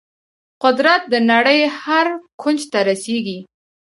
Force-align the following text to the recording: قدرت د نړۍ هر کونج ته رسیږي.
قدرت 0.63 1.01
د 1.13 1.15
نړۍ 1.31 1.59
هر 1.81 2.07
کونج 2.41 2.59
ته 2.71 2.79
رسیږي. 2.89 3.39